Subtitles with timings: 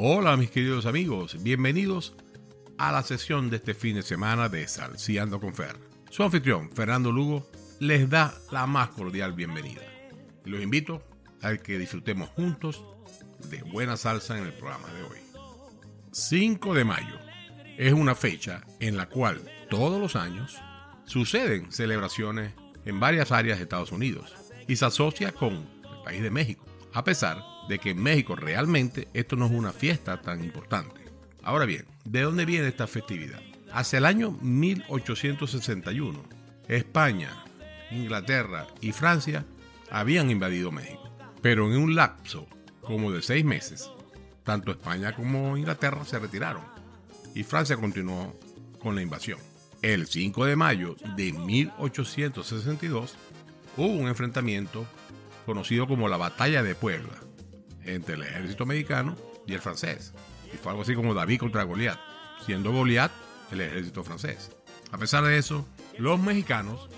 [0.00, 2.14] Hola mis queridos amigos, bienvenidos
[2.78, 5.74] a la sesión de este fin de semana de Salciando con Fer.
[6.08, 9.82] Su anfitrión, Fernando Lugo, les da la más cordial bienvenida.
[10.44, 11.02] Los invito
[11.42, 12.84] a que disfrutemos juntos
[13.50, 15.18] de buena salsa en el programa de hoy.
[16.12, 17.18] 5 de mayo
[17.76, 20.60] es una fecha en la cual todos los años
[21.06, 22.52] suceden celebraciones
[22.84, 24.32] en varias áreas de Estados Unidos
[24.68, 26.67] y se asocia con el país de México,
[26.98, 31.00] a pesar de que en México realmente esto no es una fiesta tan importante.
[31.44, 33.38] Ahora bien, ¿de dónde viene esta festividad?
[33.70, 36.20] Hacia el año 1861,
[36.66, 37.44] España,
[37.92, 39.44] Inglaterra y Francia
[39.92, 41.08] habían invadido México,
[41.40, 42.48] pero en un lapso
[42.80, 43.88] como de seis meses,
[44.42, 46.64] tanto España como Inglaterra se retiraron
[47.32, 48.36] y Francia continuó
[48.80, 49.38] con la invasión.
[49.82, 53.14] El 5 de mayo de 1862
[53.76, 54.84] hubo un enfrentamiento
[55.48, 57.14] conocido como la Batalla de Puebla
[57.82, 59.16] entre el ejército mexicano
[59.46, 60.12] y el francés.
[60.52, 61.98] Y fue algo así como David contra Goliat,
[62.44, 63.10] siendo Goliat
[63.50, 64.50] el ejército francés.
[64.92, 66.90] A pesar de eso, los mexicanos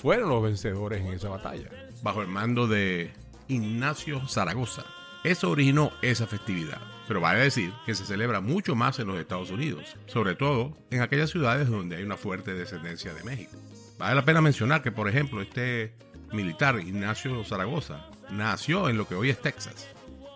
[0.00, 1.68] fueron los vencedores en esa batalla,
[2.04, 3.10] bajo el mando de
[3.48, 4.84] Ignacio Zaragoza.
[5.24, 9.50] Eso originó esa festividad, pero vale decir que se celebra mucho más en los Estados
[9.50, 13.56] Unidos, sobre todo en aquellas ciudades donde hay una fuerte descendencia de México.
[13.98, 15.92] Vale la pena mencionar que, por ejemplo, este
[16.36, 19.88] militar, Ignacio Zaragoza, nació en lo que hoy es Texas,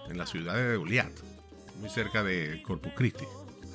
[0.09, 1.12] en la ciudad de Goliat,
[1.79, 3.25] muy cerca de Corpus Christi.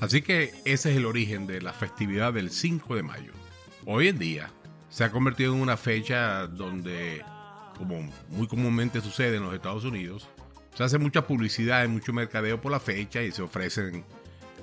[0.01, 3.31] Así que ese es el origen de la festividad del 5 de mayo.
[3.85, 4.49] Hoy en día
[4.89, 7.23] se ha convertido en una fecha donde,
[7.77, 10.27] como muy comúnmente sucede en los Estados Unidos,
[10.75, 14.03] se hace mucha publicidad y mucho mercadeo por la fecha y se ofrecen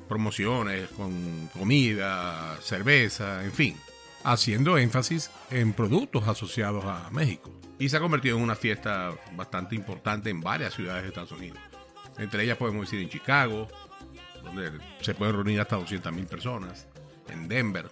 [0.09, 3.77] promociones con comida, cerveza, en fin,
[4.25, 7.51] haciendo énfasis en productos asociados a México.
[7.78, 11.59] Y se ha convertido en una fiesta bastante importante en varias ciudades de Estados Unidos.
[12.19, 13.69] Entre ellas podemos decir en Chicago,
[14.43, 16.87] donde se pueden reunir hasta 200.000 personas.
[17.28, 17.89] En Denver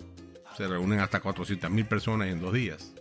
[0.56, 2.92] se reúnen hasta 400.000 personas en dos días.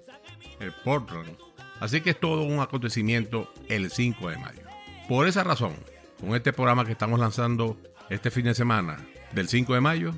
[0.59, 1.35] En Portland.
[1.79, 4.61] Así que es todo un acontecimiento el 5 de mayo.
[5.07, 5.73] Por esa razón,
[6.19, 7.77] con este programa que estamos lanzando
[8.09, 8.97] este fin de semana
[9.31, 10.13] del 5 de mayo,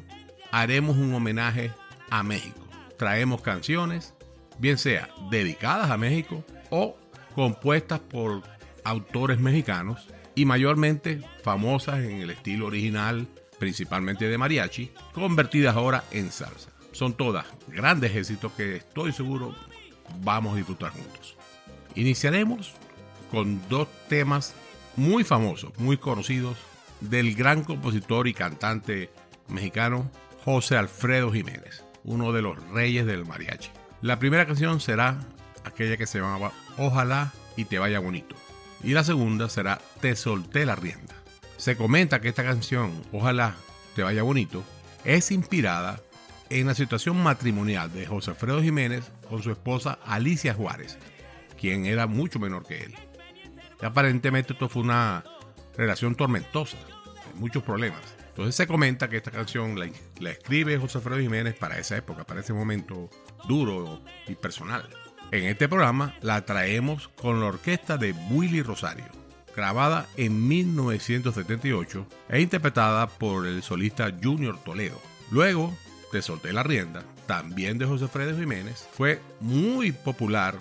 [0.52, 1.72] haremos un homenaje
[2.10, 2.61] a México.
[3.02, 4.14] Traemos canciones,
[4.60, 6.96] bien sea dedicadas a México o
[7.34, 8.44] compuestas por
[8.84, 16.32] autores mexicanos y mayormente famosas en el estilo original, principalmente de mariachi, convertidas ahora en
[16.32, 16.70] salsa.
[16.92, 19.56] Son todas grandes éxitos que estoy seguro
[20.24, 21.36] vamos a disfrutar juntos.
[21.96, 22.76] Iniciaremos
[23.32, 24.54] con dos temas
[24.96, 26.56] muy famosos, muy conocidos
[27.00, 29.10] del gran compositor y cantante
[29.48, 30.12] mexicano
[30.46, 33.70] José Alfredo Jiménez, uno de los reyes del mariachi.
[34.02, 35.20] La primera canción será
[35.64, 38.36] aquella que se llamaba Ojalá y te vaya bonito.
[38.84, 41.14] Y la segunda será Te solté la rienda.
[41.58, 43.56] Se comenta que esta canción, Ojalá
[43.96, 44.64] te vaya bonito,
[45.04, 46.00] es inspirada
[46.50, 50.98] en la situación matrimonial de José Alfredo Jiménez con su esposa Alicia Juárez,
[51.60, 52.96] quien era mucho menor que él.
[53.82, 55.24] Y aparentemente esto fue una
[55.78, 56.78] relación tormentosa,
[57.36, 58.02] muchos problemas.
[58.42, 62.40] Entonces se comenta que esta canción la, escribe José Alfredo Jiménez para esa época, para
[62.40, 63.08] ese momento
[63.48, 64.90] duro y personal.
[65.30, 69.06] En este programa la traemos con la orquesta de Willy Rosario,
[69.56, 75.00] grabada en 1978 e interpretada por el solista Junior Toledo.
[75.30, 75.72] Luego,
[76.12, 80.56] Te solté la rienda, también de José Fredo Jiménez, fue muy popular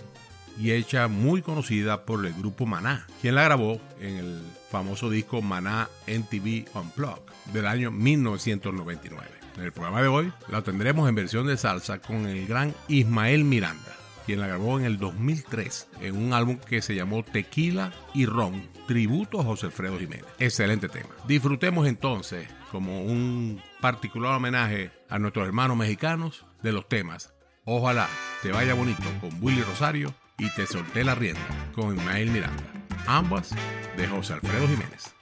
[0.59, 5.43] y hecha muy conocida por el grupo Maná, quien la grabó en el famoso disco
[5.43, 9.31] Maná NTV Unplugged del año 1999.
[9.57, 13.45] En el programa de hoy la tendremos en versión de salsa con el gran Ismael
[13.45, 18.27] Miranda quien la grabó en el 2003 en un álbum que se llamó Tequila y
[18.27, 20.27] Ron, tributo a José Alfredo Jiménez.
[20.39, 21.09] Excelente tema.
[21.27, 27.33] Disfrutemos entonces, como un particular homenaje a nuestros hermanos mexicanos, de los temas
[27.65, 28.09] Ojalá
[28.43, 31.41] te vaya bonito con Willy Rosario y Te solté la rienda
[31.75, 32.80] con Ismael Miranda,
[33.11, 33.51] ambas
[33.97, 35.13] de José Alfredo Jiménez.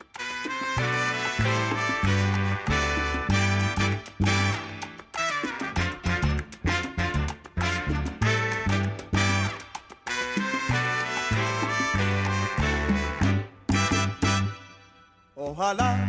[15.35, 16.09] Ojalá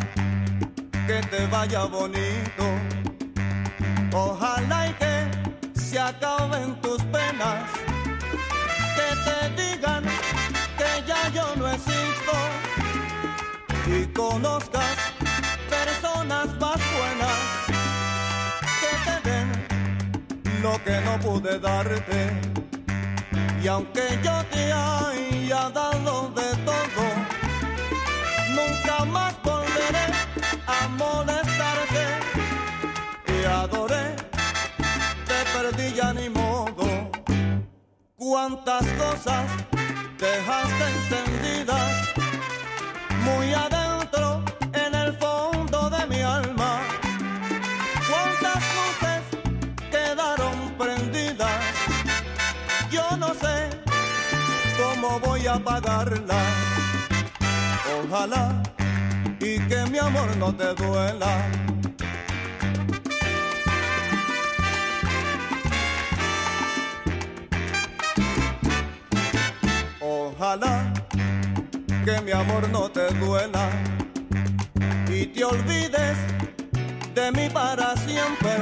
[1.07, 2.65] que te vaya bonito.
[4.11, 7.88] Ojalá y que se acaben tus penas.
[13.87, 14.95] y conozcas
[15.69, 17.39] personas más buenas
[18.79, 19.47] que te den
[20.61, 22.29] lo que no pude darte.
[23.63, 27.05] Y aunque yo te haya dado de todo,
[28.55, 30.05] nunca más volveré
[30.67, 32.05] a molestarte.
[33.25, 34.15] Te adoré,
[35.25, 36.68] te perdí y ni modo.
[38.19, 39.49] Cuántas cosas
[40.17, 41.89] dejaste encendidas
[43.23, 44.43] muy adentro
[44.73, 46.81] en el fondo de mi alma.
[48.09, 49.21] Cuántas luces
[49.89, 51.61] quedaron prendidas.
[52.91, 53.69] Yo no sé
[54.77, 56.53] cómo voy a apagarlas.
[58.03, 58.61] Ojalá
[59.39, 61.49] y que mi amor no te duela.
[72.09, 73.69] Que mi amor no te duela
[75.07, 76.17] y te olvides
[77.13, 78.55] de mí para siempre.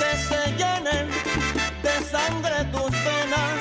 [0.00, 1.06] Que se llenen
[1.86, 3.56] de sangre tus penas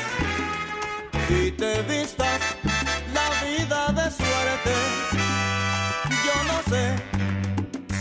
[1.29, 2.39] y te vistas
[3.17, 4.73] la vida de suerte.
[6.25, 6.83] Yo no sé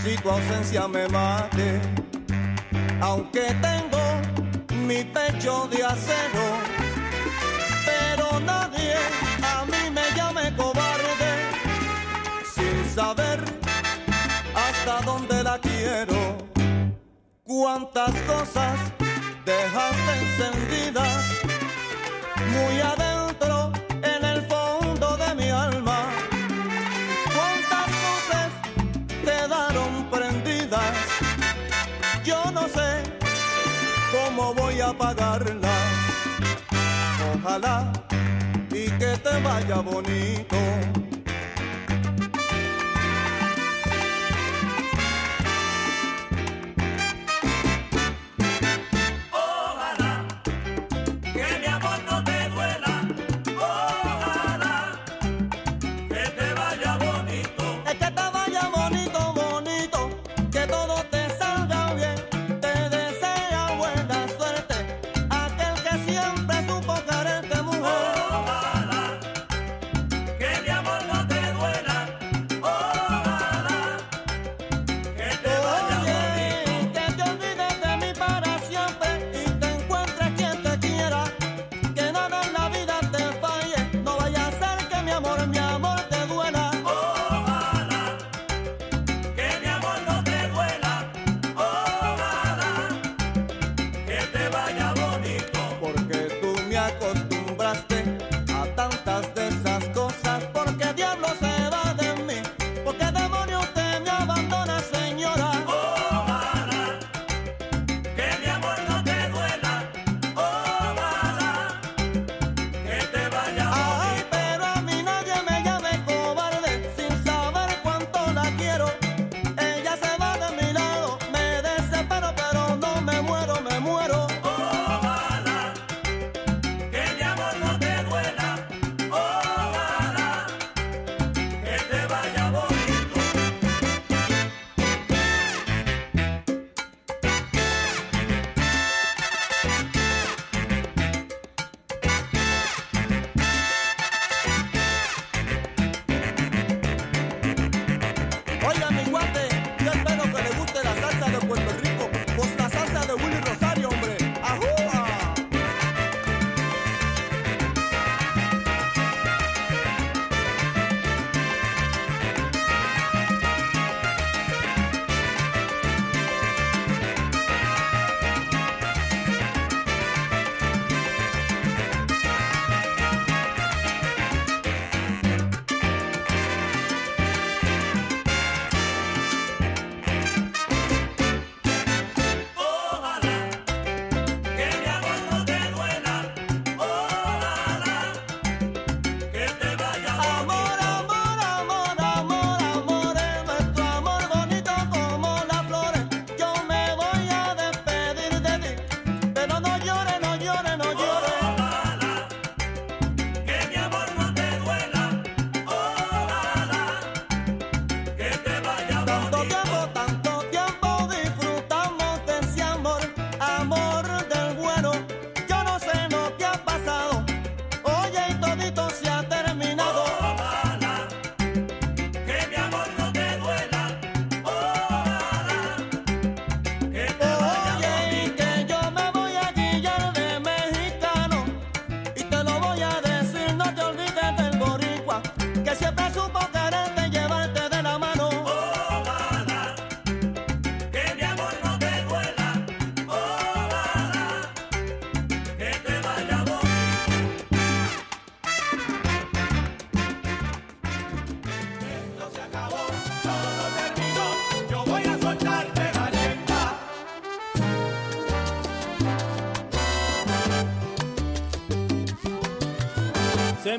[0.03, 1.81] si tu ausencia me mate,
[3.01, 4.05] aunque tengo
[4.87, 6.47] mi pecho de acero,
[7.87, 8.82] pero nadie
[12.95, 13.41] saber
[14.55, 16.37] hasta dónde la quiero.
[17.45, 18.79] Cuántas cosas
[19.45, 21.25] dejaste encendidas
[22.55, 23.73] muy adentro
[24.03, 26.01] en el fondo de mi alma.
[27.35, 28.51] Cuántas luces
[29.25, 30.95] quedaron prendidas.
[32.25, 33.03] Yo no sé
[34.13, 35.83] cómo voy a apagarlas.
[37.35, 37.93] Ojalá
[38.71, 40.57] y que te vaya bonito.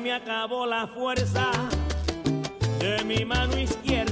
[0.04, 1.50] me acabó la fuerza
[2.78, 4.03] de mi mano izquierda.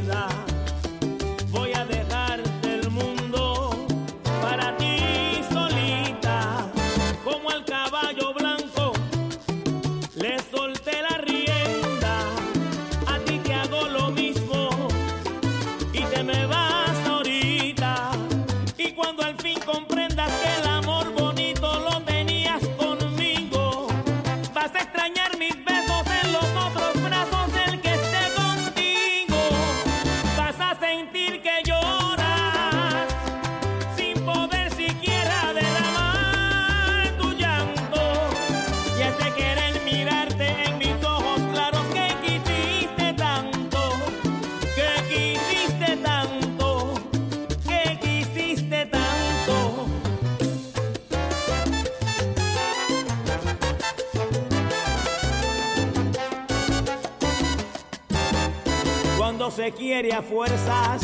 [59.54, 61.02] se quiere a fuerzas,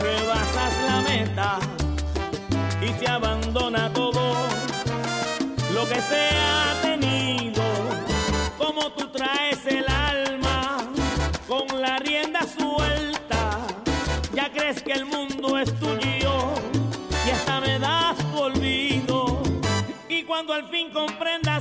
[0.00, 1.58] rebasas la meta
[2.80, 4.46] y se abandona todo
[5.74, 7.64] lo que se ha tenido,
[8.56, 10.88] como tú traes el alma
[11.48, 13.58] con la rienda suelta,
[14.32, 16.54] ya crees que el mundo es tuyo
[17.26, 19.42] y hasta me das tu olvido.
[20.08, 21.51] Y cuando al fin comprendas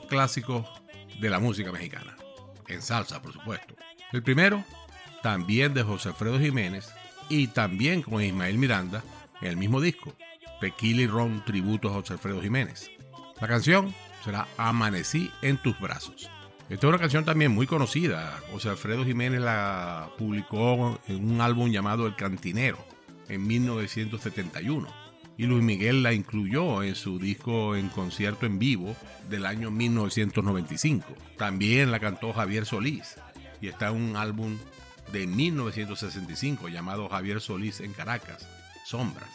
[0.00, 0.66] clásicos
[1.20, 2.16] de la música mexicana,
[2.68, 3.74] en salsa por supuesto.
[4.12, 4.64] El primero,
[5.22, 6.92] también de José Alfredo Jiménez
[7.28, 9.02] y también con Ismael Miranda
[9.40, 10.14] en el mismo disco,
[10.60, 12.90] Tequila y Ron Tributo a José Alfredo Jiménez.
[13.40, 13.94] La canción
[14.24, 16.30] será Amanecí en tus brazos.
[16.68, 18.40] Esta es una canción también muy conocida.
[18.50, 22.78] José Alfredo Jiménez la publicó en un álbum llamado El Cantinero
[23.28, 25.01] en 1971
[25.36, 28.94] y Luis Miguel la incluyó en su disco en concierto en vivo
[29.28, 31.06] del año 1995.
[31.36, 33.16] También la cantó Javier Solís
[33.60, 34.58] y está en un álbum
[35.12, 38.48] de 1965 llamado Javier Solís en Caracas,
[38.84, 39.30] Sombras.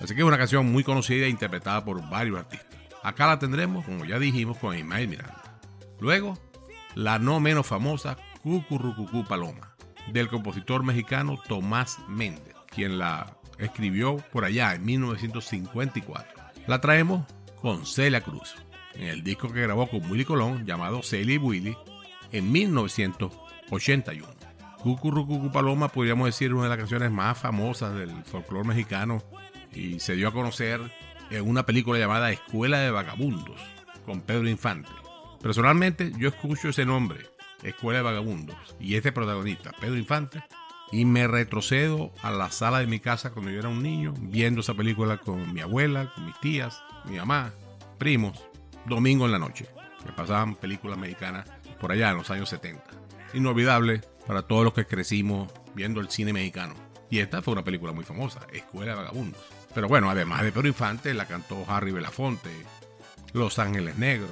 [0.00, 2.76] Así que es una canción muy conocida e interpretada por varios artistas.
[3.02, 5.60] Acá la tendremos, como ya dijimos, con Ismael Miranda.
[6.00, 6.38] Luego,
[6.94, 9.74] la no menos famosa Cucurrucucú Paloma,
[10.12, 16.42] del compositor mexicano Tomás Méndez, quien la escribió por allá en 1954.
[16.66, 17.26] La traemos
[17.60, 18.54] con Celia Cruz,
[18.94, 21.76] en el disco que grabó con Willy Colón llamado Celia y Willy
[22.32, 24.26] en 1981.
[24.82, 29.22] Cucurrucucú Paloma podríamos decir una de las canciones más famosas del folclore mexicano
[29.72, 30.80] y se dio a conocer
[31.30, 33.60] en una película llamada Escuela de Vagabundos
[34.04, 34.90] con Pedro Infante.
[35.42, 37.26] Personalmente yo escucho ese nombre,
[37.62, 40.42] Escuela de Vagabundos, y este protagonista, Pedro Infante,
[40.92, 44.60] y me retrocedo a la sala de mi casa cuando yo era un niño, viendo
[44.60, 47.52] esa película con mi abuela, con mis tías, mi mamá,
[47.98, 48.42] primos,
[48.86, 49.66] domingo en la noche,
[50.04, 51.48] que pasaban películas mexicanas
[51.80, 52.84] por allá en los años 70.
[53.34, 56.74] Inolvidable para todos los que crecimos viendo el cine mexicano.
[57.10, 59.42] Y esta fue una película muy famosa, Escuela de Vagabundos.
[59.74, 62.50] Pero bueno, además de Pedro Infante, la cantó Harry Belafonte,
[63.32, 64.30] Los Ángeles Negros,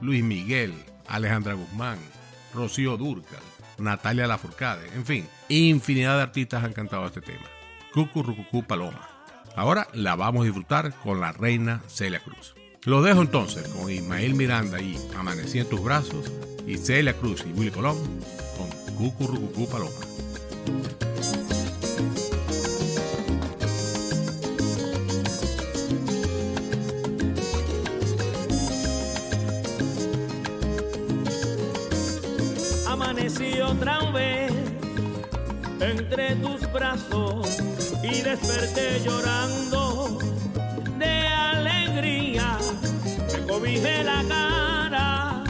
[0.00, 0.74] Luis Miguel,
[1.06, 1.98] Alejandra Guzmán,
[2.54, 3.42] Rocío Durcal,
[3.78, 7.44] Natalia Lafourcade, en fin, infinidad de artistas han cantado este tema.
[7.92, 9.08] Cucurrucucú Paloma.
[9.56, 12.54] Ahora la vamos a disfrutar con la reina Celia Cruz.
[12.84, 16.32] Lo dejo entonces con Ismael Miranda y Amanecí en tus brazos
[16.66, 17.98] y Celia Cruz y Willy Colón
[18.56, 19.90] con Cucurrucucú Paloma.
[38.02, 40.18] Y desperté llorando
[40.98, 42.56] de alegría.
[43.30, 45.44] Me cobijé la cara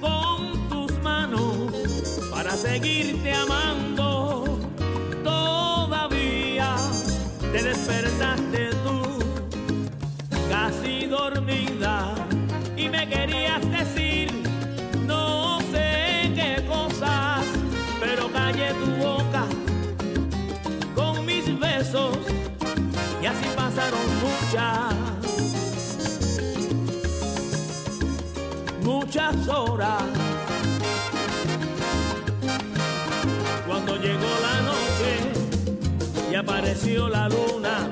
[0.00, 1.68] con tus manos
[2.30, 4.58] para seguirte amando.
[5.22, 6.76] Todavía
[7.52, 9.18] te despertaste tú,
[10.48, 12.14] casi dormida,
[12.74, 14.23] y me querías decir
[24.22, 24.94] muchas,
[28.82, 30.02] muchas horas.
[33.66, 37.90] Cuando llegó la noche y apareció la luna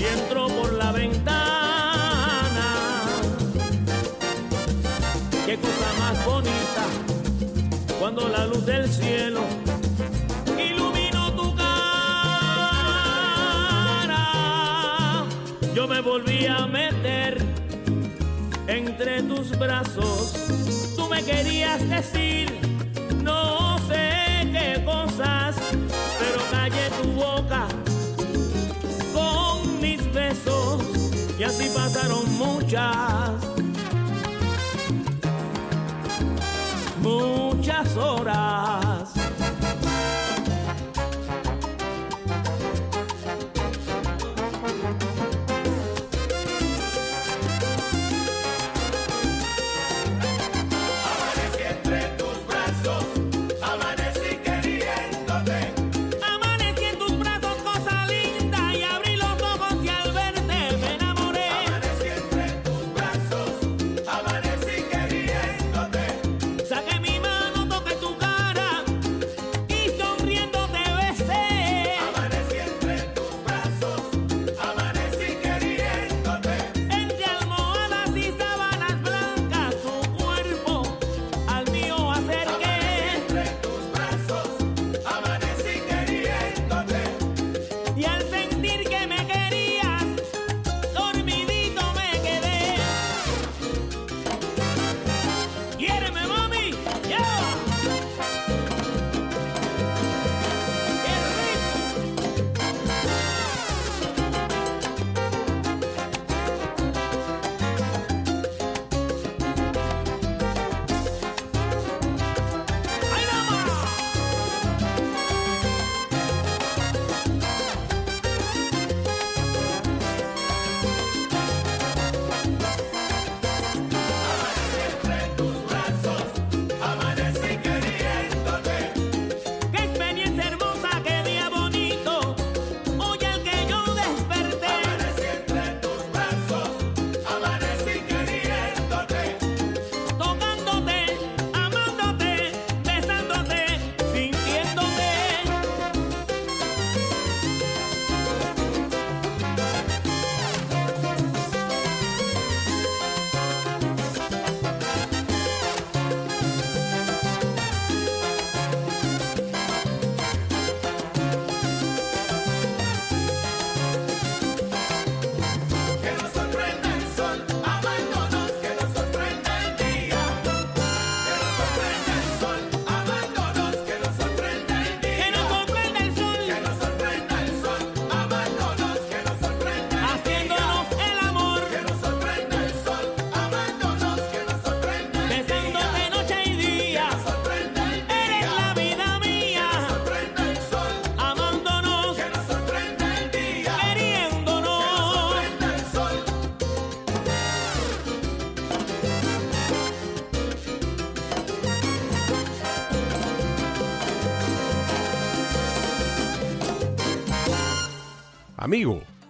[0.00, 2.66] y entró por la ventana,
[5.46, 6.84] qué cosa más bonita
[7.98, 9.33] cuando la luz del cielo
[15.94, 17.38] me volví a meter
[18.66, 20.32] entre tus brazos.
[20.96, 22.52] Tú me querías decir
[23.22, 25.54] no sé qué cosas,
[26.18, 27.68] pero callé tu boca
[29.12, 30.82] con mis besos
[31.38, 33.30] y así pasaron muchas.
[37.02, 38.93] muchas horas.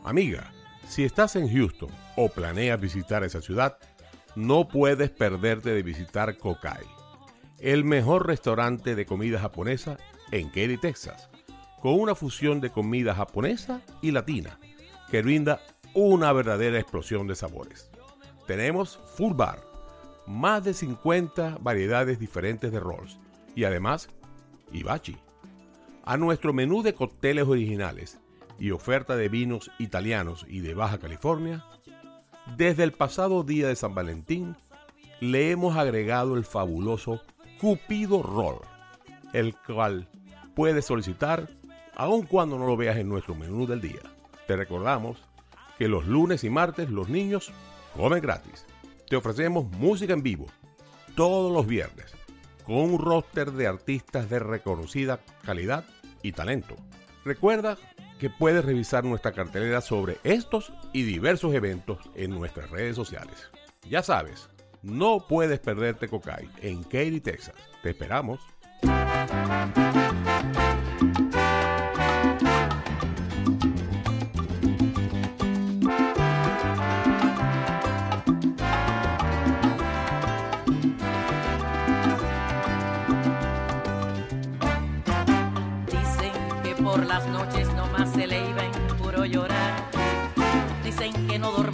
[0.04, 0.52] Amiga,
[0.86, 3.78] si estás en Houston o planeas visitar esa ciudad,
[4.36, 6.84] no puedes perderte de visitar Kokai,
[7.58, 9.96] el mejor restaurante de comida japonesa
[10.30, 11.30] en Katy, Texas,
[11.80, 14.58] con una fusión de comida japonesa y latina
[15.10, 15.60] que brinda
[15.94, 17.90] una verdadera explosión de sabores.
[18.46, 19.60] Tenemos full bar,
[20.26, 23.18] más de 50 variedades diferentes de rolls
[23.54, 24.08] y además
[24.72, 25.16] hibachi.
[26.04, 28.18] A nuestro menú de cócteles originales
[28.58, 31.64] y oferta de vinos italianos y de Baja California,
[32.56, 34.56] desde el pasado día de San Valentín
[35.20, 37.20] le hemos agregado el fabuloso
[37.60, 38.60] Cupido Roll,
[39.32, 40.08] el cual
[40.54, 41.48] puedes solicitar
[41.96, 44.00] aun cuando no lo veas en nuestro menú del día.
[44.46, 45.18] Te recordamos
[45.78, 47.52] que los lunes y martes los niños
[47.96, 48.66] comen gratis.
[49.08, 50.46] Te ofrecemos música en vivo
[51.14, 52.14] todos los viernes
[52.64, 55.84] con un roster de artistas de reconocida calidad
[56.22, 56.76] y talento.
[57.24, 57.78] Recuerda
[58.18, 63.50] que puedes revisar nuestra cartelera sobre estos y diversos eventos en nuestras redes sociales.
[63.88, 64.48] Ya sabes,
[64.82, 67.54] no puedes perderte Cocay en Katy, Texas.
[67.82, 68.40] Te esperamos.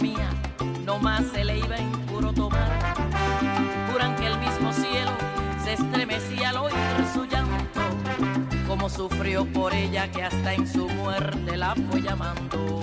[0.01, 0.29] Dormía,
[0.85, 2.69] nomás se le iba en puro tomar.
[3.91, 5.11] Juran que el mismo cielo
[5.63, 6.75] se estremecía al oír
[7.13, 7.81] su llanto.
[8.67, 12.81] Como sufrió por ella que hasta en su muerte la fue llamando.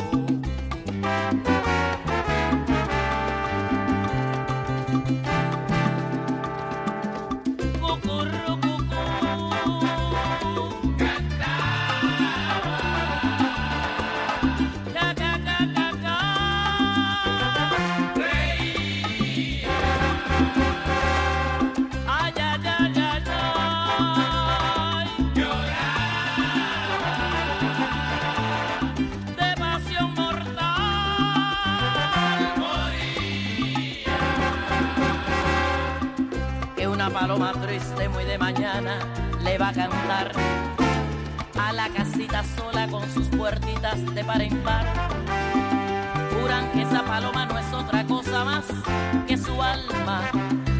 [38.39, 38.99] Mañana
[39.43, 40.33] le va a cantar
[41.61, 44.87] a la casita sola con sus puertitas de par en par.
[46.33, 48.65] Juran que esa paloma no es otra cosa más
[49.27, 50.23] que su alma,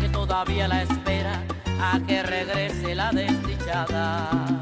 [0.01, 1.43] que todavía la espera
[1.81, 4.58] a que regrese la desdichada.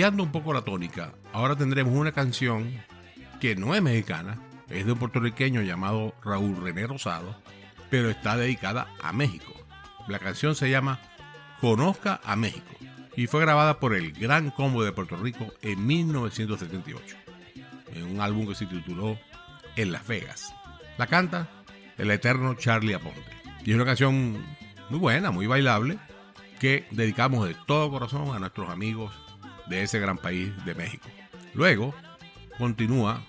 [0.00, 2.72] Cambiando un poco la tónica, ahora tendremos una canción
[3.38, 4.38] que no es mexicana,
[4.70, 7.36] es de un puertorriqueño llamado Raúl René Rosado,
[7.90, 9.52] pero está dedicada a México.
[10.08, 11.00] La canción se llama
[11.60, 12.74] Conozca a México
[13.14, 17.16] y fue grabada por el Gran Combo de Puerto Rico en 1978,
[17.92, 19.18] en un álbum que se tituló
[19.76, 20.54] En Las Vegas.
[20.96, 21.46] La canta
[21.98, 23.20] el eterno Charlie Aponte.
[23.66, 24.42] Y es una canción
[24.88, 25.98] muy buena, muy bailable,
[26.58, 29.12] que dedicamos de todo corazón a nuestros amigos
[29.70, 31.08] de ese gran país de México.
[31.54, 31.94] Luego
[32.58, 33.24] continúa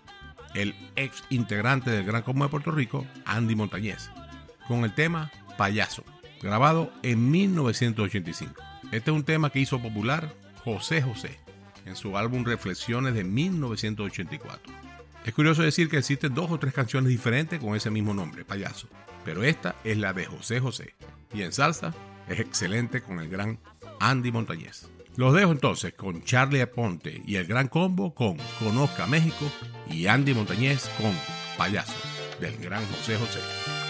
[0.53, 4.09] el ex integrante del Gran Combo de Puerto Rico, Andy Montañez,
[4.67, 6.03] con el tema Payaso,
[6.41, 8.61] grabado en 1985.
[8.91, 10.33] Este es un tema que hizo popular
[10.65, 11.39] José José
[11.85, 14.73] en su álbum Reflexiones de 1984.
[15.23, 18.87] Es curioso decir que existen dos o tres canciones diferentes con ese mismo nombre, Payaso,
[19.23, 20.95] pero esta es la de José José
[21.33, 21.93] y en salsa
[22.27, 23.59] es excelente con el gran
[23.99, 24.89] Andy Montañez.
[25.17, 29.45] Los dejo entonces con Charlie Aponte y el gran combo con Conozca México
[29.89, 31.11] y Andy Montañez con
[31.57, 31.93] Payaso
[32.39, 33.80] del gran José José.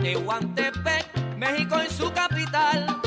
[0.00, 2.99] Tehuantepec, México y su capital.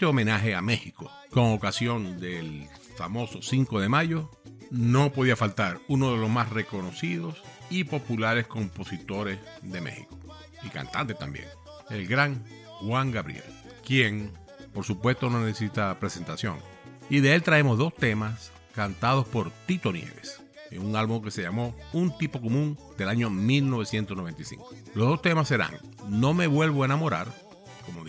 [0.00, 4.30] este homenaje a México, con ocasión del famoso 5 de mayo,
[4.70, 10.18] no podía faltar uno de los más reconocidos y populares compositores de México,
[10.62, 11.44] y cantante también,
[11.90, 12.42] el gran
[12.80, 13.44] Juan Gabriel,
[13.84, 14.32] quien,
[14.72, 16.56] por supuesto, no necesita presentación.
[17.10, 20.40] Y de él traemos dos temas cantados por Tito Nieves,
[20.70, 24.66] en un álbum que se llamó Un tipo común del año 1995.
[24.94, 25.76] Los dos temas serán
[26.08, 27.26] No me vuelvo a enamorar,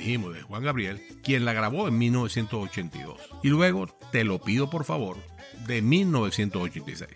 [0.02, 3.20] de Juan Gabriel, quien la grabó en 1982.
[3.44, 5.18] Y luego, Te lo pido por favor,
[5.68, 7.10] de 1986.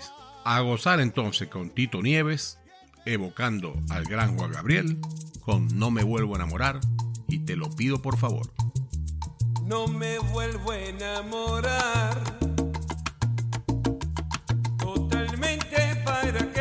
[0.45, 2.59] A gozar entonces con Tito Nieves,
[3.05, 4.99] evocando al gran Juan Gabriel,
[5.41, 6.79] con No me vuelvo a enamorar
[7.27, 8.53] y Te lo pido por favor.
[9.63, 12.37] No me vuelvo a enamorar.
[14.77, 16.51] Totalmente para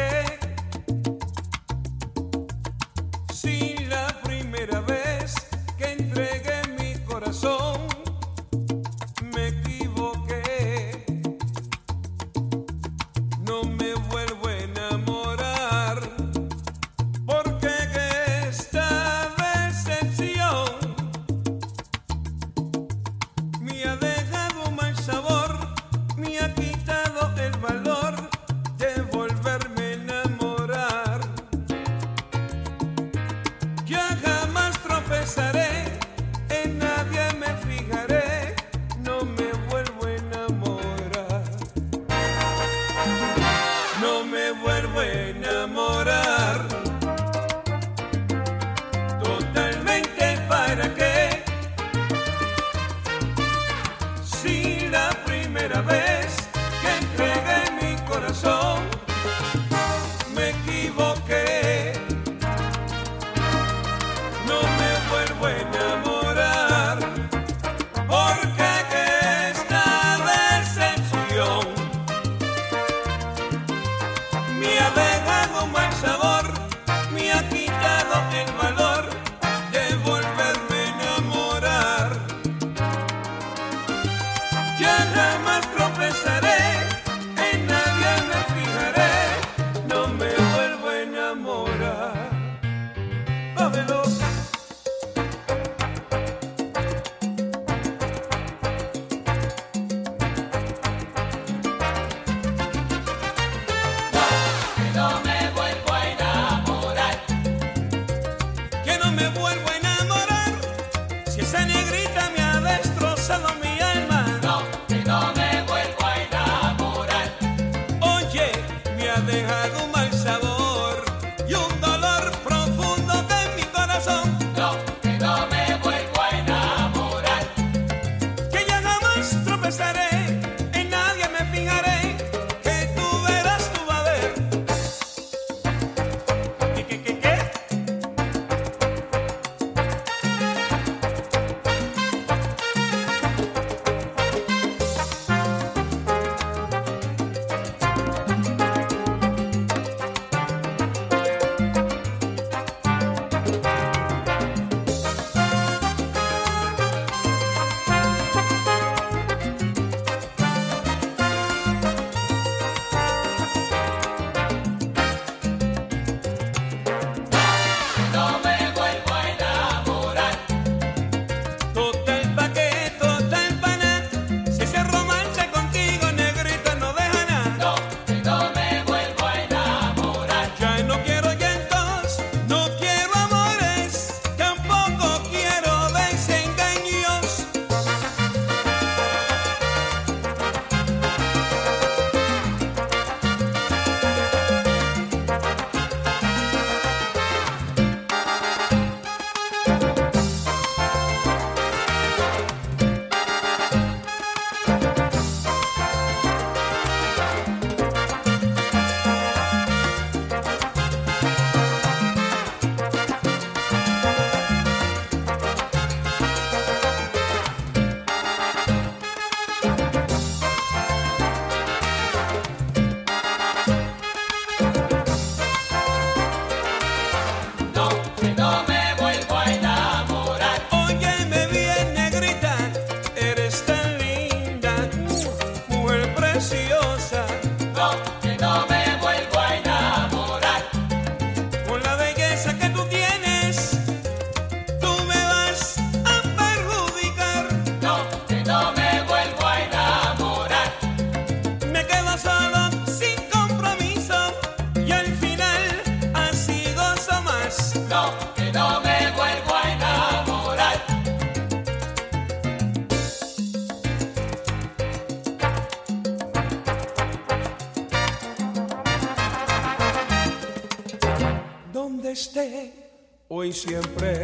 [273.55, 274.24] siempre,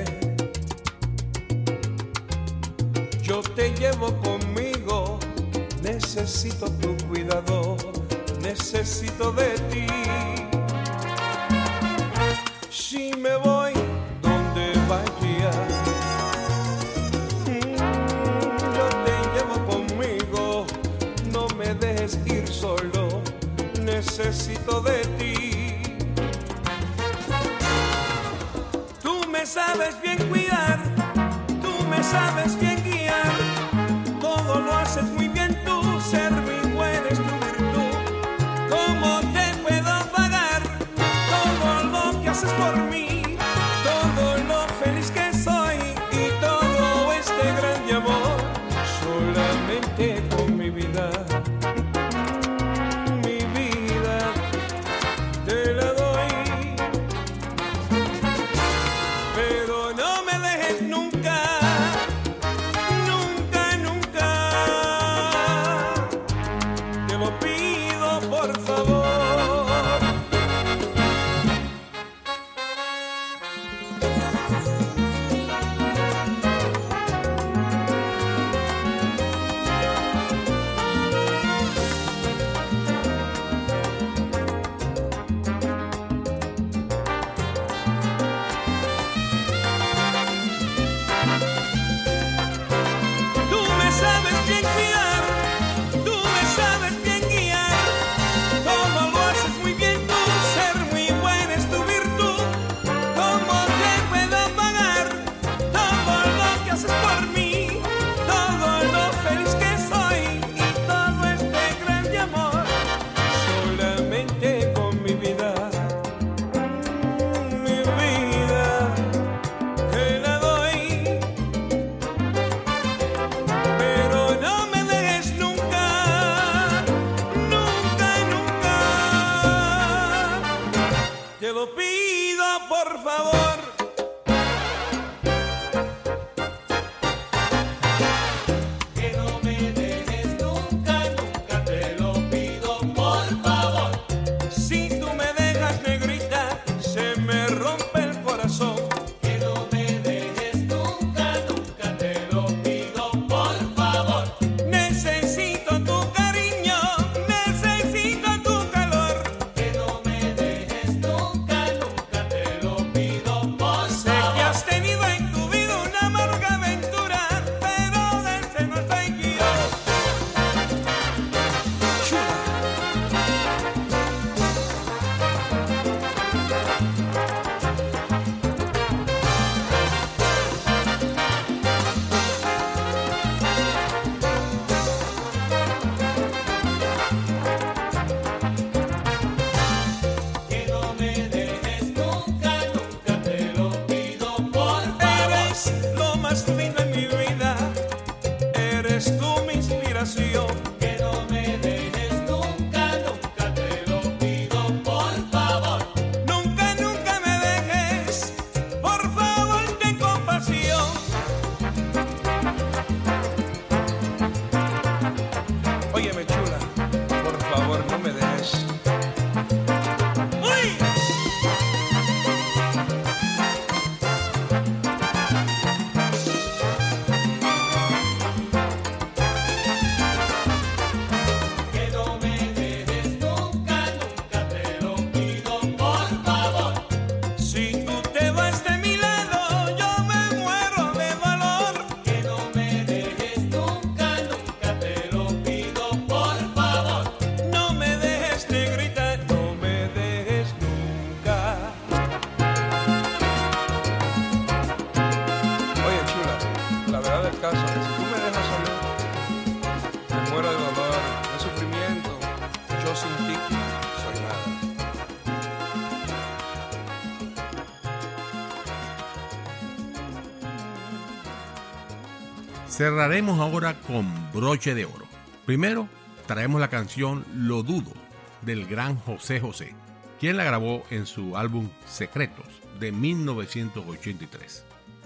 [272.80, 275.04] Cerraremos ahora con broche de oro.
[275.44, 275.86] Primero,
[276.26, 277.92] traemos la canción Lo Dudo
[278.40, 279.74] del gran José José,
[280.18, 282.46] quien la grabó en su álbum Secretos
[282.78, 284.64] de 1983.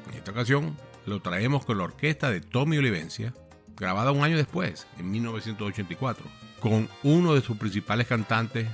[0.09, 3.35] En esta ocasión lo traemos con la orquesta de Tommy Olivencia,
[3.77, 6.25] grabada un año después, en 1984,
[6.61, 8.69] con uno de sus principales cantantes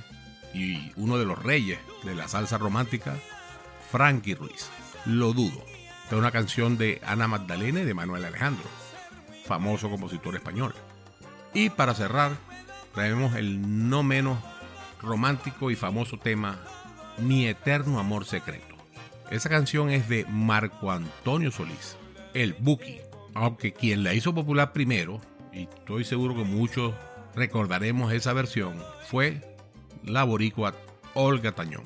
[0.53, 3.15] y uno de los reyes de la salsa romántica,
[3.89, 4.69] Frankie Ruiz.
[5.07, 5.65] Lo dudo.
[6.05, 8.69] Es una canción de Ana Magdalena y de Manuel Alejandro,
[9.51, 10.73] famoso compositor español.
[11.53, 12.31] Y para cerrar,
[12.95, 14.39] traemos el no menos
[15.01, 16.57] romántico y famoso tema
[17.17, 18.77] Mi eterno amor secreto.
[19.29, 21.97] Esa canción es de Marco Antonio Solís,
[22.33, 23.01] el Buki,
[23.33, 25.19] aunque quien la hizo popular primero,
[25.51, 26.93] y estoy seguro que muchos
[27.35, 29.57] recordaremos esa versión, fue
[30.05, 30.73] la boricua
[31.13, 31.83] Olga Tañón.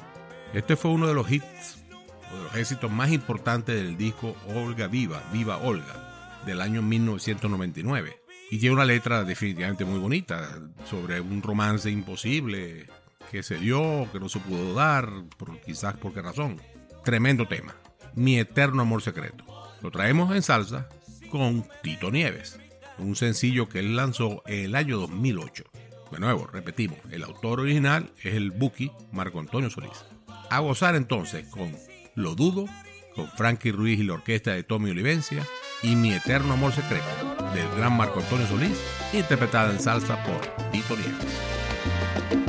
[0.53, 1.84] Este fue uno de los hits
[2.32, 6.14] o de los éxitos más importantes del disco Olga Viva, Viva Olga,
[6.46, 8.22] del año 1999.
[8.52, 12.88] Y tiene una letra definitivamente muy bonita sobre un romance imposible
[13.32, 16.62] que se dio, que no se pudo dar, por, quizás por qué razón.
[17.04, 17.76] Tremendo tema.
[18.14, 19.43] Mi eterno amor secreto.
[19.82, 20.88] Lo traemos en salsa
[21.30, 22.60] con Tito Nieves,
[22.98, 25.64] un sencillo que él lanzó el año 2008.
[26.12, 30.06] De nuevo, repetimos, el autor original es el Buki Marco Antonio Solís.
[30.50, 31.76] A gozar entonces con
[32.14, 32.68] Lo Dudo,
[33.16, 35.46] con Frankie Ruiz y la orquesta de Tommy Olivencia,
[35.86, 37.06] y Mi Eterno Amor Secreto,
[37.54, 38.78] del gran Marco Antonio Solís,
[39.14, 42.45] interpretada en salsa por Tito Nieves.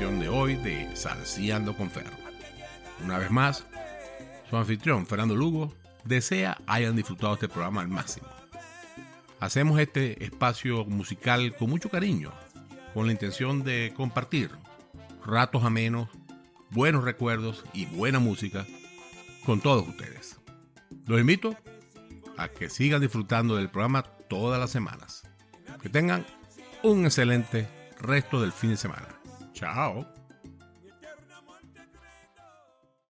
[0.00, 2.06] edición de hoy de Salseando con Fer.
[3.04, 3.66] Una vez más,
[4.48, 5.74] su anfitrión Fernando Lugo
[6.04, 8.26] desea hayan disfrutado este programa al máximo.
[9.40, 12.32] Hacemos este espacio musical con mucho cariño,
[12.94, 14.50] con la intención de compartir
[15.26, 16.08] ratos amenos,
[16.70, 18.64] buenos recuerdos y buena música
[19.44, 20.40] con todos ustedes.
[21.04, 21.54] Los invito
[22.38, 25.24] a que sigan disfrutando del programa todas las semanas.
[25.82, 26.24] Que tengan
[26.82, 27.68] un excelente
[28.00, 29.19] resto del fin de semana.
[29.60, 30.19] Ciao!